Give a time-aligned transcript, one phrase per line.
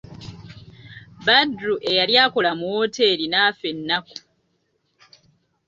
[1.25, 4.17] Badru eyali akola mu wooteri n'affa ennaku.